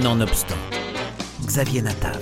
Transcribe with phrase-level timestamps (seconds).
[0.00, 0.56] Nonobstant,
[1.44, 2.18] Xavier Natav.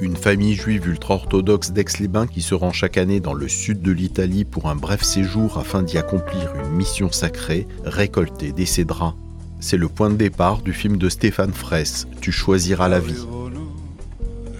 [0.00, 4.46] Une famille juive ultra-orthodoxe d'Aix-les-Bains qui se rend chaque année dans le sud de l'Italie
[4.46, 9.16] pour un bref séjour afin d'y accomplir une mission sacrée, récolter des cédrats.
[9.60, 13.26] C'est le point de départ du film de Stéphane Fraisse, Tu choisiras la vie.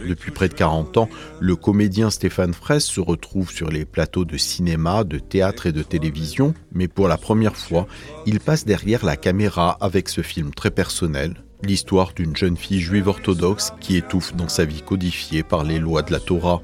[0.06, 1.08] Depuis près de 40 ans,
[1.40, 5.82] le comédien Stéphane Fraisse se retrouve sur les plateaux de cinéma, de théâtre et de
[5.82, 7.86] télévision, mais pour la première fois,
[8.26, 13.08] il passe derrière la caméra avec ce film très personnel, l'histoire d'une jeune fille juive
[13.08, 16.62] orthodoxe qui étouffe dans sa vie codifiée par les lois de la Torah.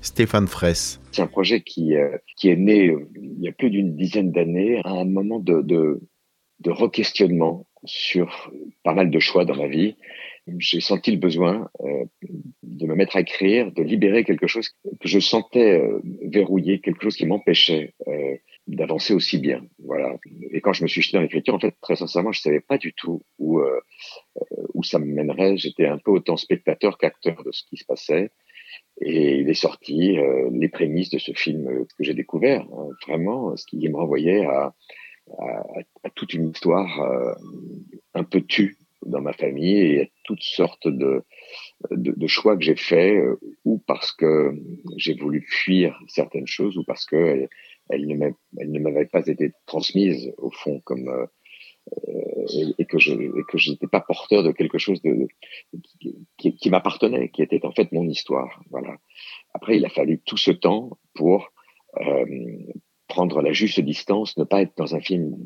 [0.00, 1.00] Stéphane Fraisse.
[1.12, 4.80] C'est un projet qui, euh, est né euh, il y a plus d'une dizaine d'années,
[4.84, 6.00] à un moment de
[6.64, 8.50] re-questionnement sur
[8.82, 9.96] pas mal de choix dans ma vie.
[10.58, 12.04] J'ai senti le besoin euh,
[12.62, 17.02] de me mettre à écrire, de libérer quelque chose que je sentais euh, verrouillé, quelque
[17.02, 18.36] chose qui m'empêchait euh,
[18.68, 19.62] d'avancer aussi bien.
[19.84, 20.16] Voilà.
[20.52, 22.78] Et quand je me suis jeté dans l'écriture, en fait, très sincèrement, je savais pas
[22.78, 23.80] du tout où euh,
[24.74, 25.56] où ça me mènerait.
[25.56, 28.30] J'étais un peu autant spectateur qu'acteur de ce qui se passait.
[29.00, 32.62] Et il est sorti euh, les prémices de ce film que j'ai découvert.
[32.62, 34.74] Hein, vraiment, ce qui me renvoyait à,
[35.38, 35.66] à,
[36.04, 37.34] à toute une histoire euh,
[38.14, 41.22] un peu tue dans ma famille et à toutes sortes de,
[41.90, 44.54] de, choix que j'ai faits, euh, ou parce que
[44.96, 47.48] j'ai voulu fuir certaines choses, ou parce que elles,
[47.90, 48.06] elles
[48.72, 51.26] ne m'avaient pas été transmises au fond comme euh,
[52.52, 53.12] et, et, que je
[53.70, 55.28] n'étais pas porteur de quelque chose de
[56.36, 58.60] qui, m'appartenait, qui était en fait mon histoire.
[58.70, 58.96] Voilà.
[59.54, 61.52] Après, il a fallu tout ce temps pour
[62.00, 62.24] euh,
[63.06, 65.36] prendre la juste distance, ne pas être dans un film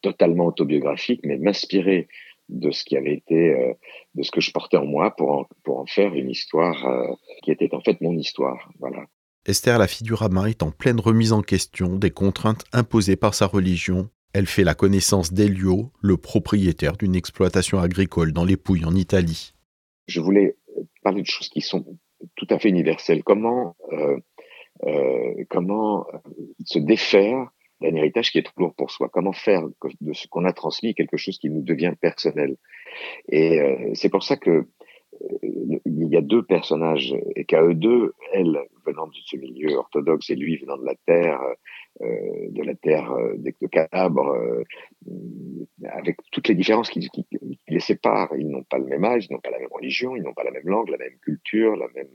[0.00, 2.08] totalement autobiographique, mais m'inspirer
[2.48, 3.72] de ce qui avait été, euh,
[4.14, 7.06] de ce que je portais en moi pour en, pour en faire une histoire euh,
[7.42, 8.70] qui était en fait mon histoire.
[8.78, 9.04] Voilà.
[9.46, 14.10] Esther la Figurama est en pleine remise en question des contraintes imposées par sa religion.
[14.32, 19.54] Elle fait la connaissance d'Elio, le propriétaire d'une exploitation agricole dans les Pouilles en Italie.
[20.06, 20.56] Je voulais
[21.02, 21.84] parler de choses qui sont
[22.36, 23.22] tout à fait universelles.
[23.24, 24.18] Comment, euh,
[25.48, 26.06] comment
[26.64, 27.48] se défaire
[27.80, 29.08] d'un héritage qui est trop lourd pour soi.
[29.12, 29.62] Comment faire
[30.00, 32.56] de ce qu'on a transmis quelque chose qui nous devient personnel?
[33.28, 37.74] Et euh, c'est pour ça que euh, il y a deux personnages et qu'à eux
[37.74, 41.40] deux, elle venant de ce milieu orthodoxe et lui venant de la terre,
[42.00, 44.64] euh, de la terre euh, de Calabre, euh,
[45.84, 48.32] avec toutes les différences qui, qui, qui, les séparent.
[48.38, 50.44] Ils n'ont pas le même âge, ils n'ont pas la même religion, ils n'ont pas
[50.44, 52.08] la même langue, la même culture, la même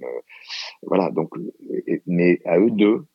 [0.82, 1.12] voilà.
[1.12, 1.34] Donc,
[2.08, 3.06] mais à eux deux,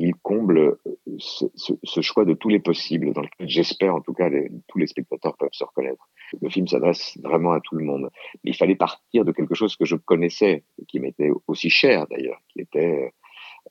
[0.00, 0.76] il comble euh,
[1.18, 4.30] ce, choix de tous les possibles, dans lequel j'espère en tout cas
[4.68, 6.08] tous les spectateurs peuvent se reconnaître.
[6.40, 8.10] Le film s'adresse vraiment à tout le monde.
[8.44, 12.40] Mais il fallait partir de quelque chose que je connaissais, qui m'était aussi cher d'ailleurs,
[12.48, 13.12] qui était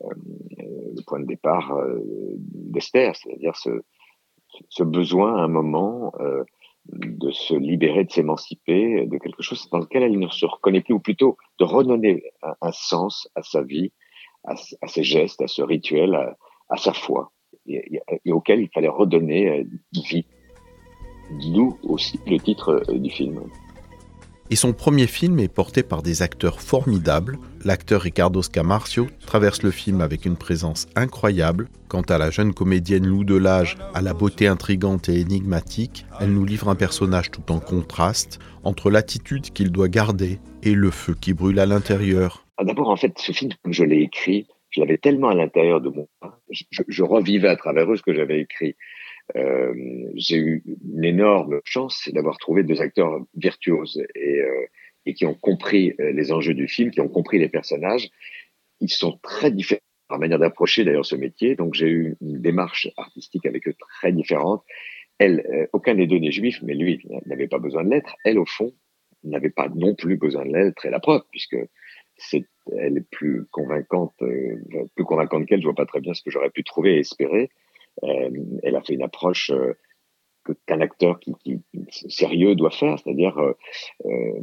[0.03, 0.13] euh,
[0.95, 2.00] le point de départ euh,
[2.38, 6.44] d'Esther, c'est-à-dire ce, besoin à un moment euh,
[6.85, 10.94] de se libérer, de s'émanciper de quelque chose dans lequel elle ne se reconnaît plus,
[10.94, 12.23] ou plutôt de redonner
[12.62, 13.91] un sens à sa vie
[14.44, 14.55] à,
[14.88, 16.16] ses gestes, à ce rituel,
[16.69, 17.31] à, sa foi,
[17.67, 19.63] et, et, auquel il fallait redonner euh,
[20.09, 20.25] vie.
[21.53, 23.39] D'où aussi le titre euh, du film.
[24.51, 27.38] Et son premier film est porté par des acteurs formidables.
[27.63, 31.69] L'acteur Ricardo Scamarcio traverse le film avec une présence incroyable.
[31.88, 36.45] Quant à la jeune comédienne Lou Delage, à la beauté intrigante et énigmatique, elle nous
[36.45, 41.33] livre un personnage tout en contraste entre l'attitude qu'il doit garder et le feu qui
[41.33, 42.47] brûle à l'intérieur.
[42.59, 45.79] Ah, d'abord, en fait, ce film, comme je l'ai écrit, je l'avais tellement à l'intérieur
[45.79, 46.07] de moi,
[46.51, 48.75] je, revivais à travers eux ce que j'avais écrit.
[49.37, 49.73] Euh,
[50.15, 54.65] j'ai eu une énorme chance d'avoir trouvé deux acteurs virtuoses et, euh,
[55.05, 58.09] et qui ont compris euh, les enjeux du film, qui ont compris les personnages.
[58.81, 62.89] Ils sont très différents par manière d'approcher d'ailleurs ce métier, donc j'ai eu une démarche
[62.97, 64.65] artistique avec eux très différente.
[65.17, 68.15] Elle, euh, aucun des deux n'est juif, mais lui n'avait pas besoin de l'être.
[68.25, 68.73] Elle, au fond,
[69.23, 71.57] n'avait pas non plus besoin de l'être, et la preuve, puisque
[72.19, 72.46] c'est,
[72.78, 74.57] elle est plus convaincante, euh,
[74.96, 75.62] plus convaincante qu'elle.
[75.62, 77.50] Je vois pas très bien ce que j'aurais pu trouver et espérer.
[78.03, 78.30] Euh,
[78.63, 79.74] elle a fait une approche euh,
[80.66, 81.62] qu'un acteur qui, qui,
[82.10, 83.54] sérieux doit faire, c'est-à-dire euh,
[84.06, 84.39] euh,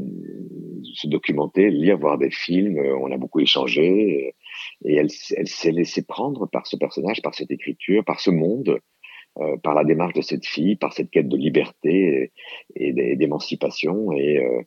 [0.94, 2.78] se documenter, lire, voir des films.
[2.78, 4.34] on a beaucoup échangé et,
[4.84, 8.80] et elle, elle s'est laissée prendre par ce personnage, par cette écriture, par ce monde.
[9.38, 12.32] Euh, par la démarche de cette fille, par cette quête de liberté
[12.74, 14.10] et, et d'émancipation.
[14.12, 14.62] Et, euh,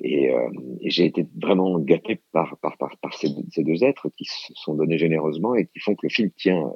[0.00, 0.48] et, euh,
[0.82, 3.28] j'ai été vraiment gâté par, par, par, par ces,
[3.58, 6.72] deux êtres qui se sont donnés généreusement et qui font que le film tient,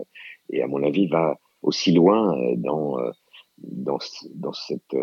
[0.51, 3.11] et à mon avis va aussi loin euh, dans, euh,
[3.59, 3.99] dans,
[4.35, 4.97] dans cette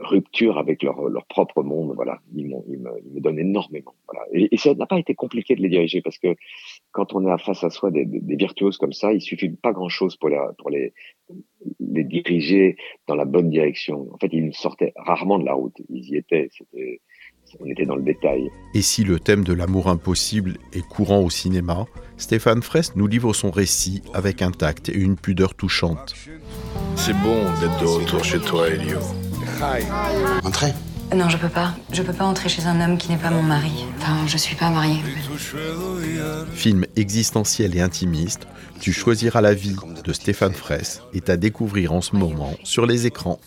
[0.00, 1.92] rupture avec leur, leur propre monde.
[1.94, 3.94] Voilà, ils, ils, me, ils me donnent énormément.
[4.12, 4.26] Voilà.
[4.32, 6.36] Et, ça n'a pas été compliqué de les diriger parce que
[6.92, 10.16] quand on a face à soi des, des, virtuoses comme ça, il suffit pas grand-chose
[10.16, 10.92] pour, la, pour les,
[11.80, 12.76] les diriger
[13.08, 14.12] dans la bonne direction.
[14.12, 15.76] En fait, ils sortaient rarement de la route.
[15.88, 16.50] Ils y étaient.
[16.52, 17.00] C'était,
[17.60, 18.50] on était dans le détail.
[18.74, 21.86] Et si le thème de l'amour impossible est courant au cinéma,
[22.16, 26.14] Stéphane Fraisse nous livre son récit avec un tact et une pudeur touchante.
[26.96, 28.98] C'est bon d'être de retour chez toi, Elio.
[30.44, 30.72] Entrez.
[31.14, 31.74] Non, je peux pas.
[31.92, 33.84] Je peux pas entrer chez un homme qui n'est pas mon mari.
[33.98, 35.00] Enfin, je suis pas mariée.
[36.52, 38.48] Film existentiel et intimiste,
[38.80, 43.06] tu choisiras la vie de Stéphane Fraisse est à découvrir en ce moment sur les
[43.06, 43.38] écrans.